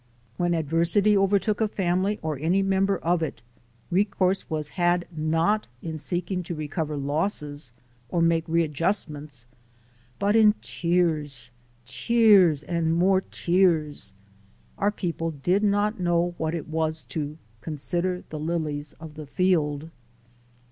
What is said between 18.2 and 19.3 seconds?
the lilies of the